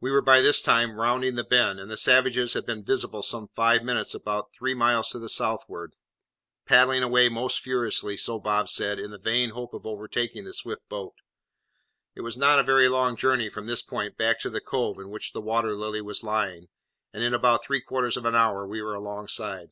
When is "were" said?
0.10-0.20, 18.82-18.94